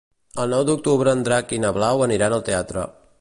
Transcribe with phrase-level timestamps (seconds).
[0.43, 2.89] El nou d'octubre en Drac i na Blau aniran al teatre.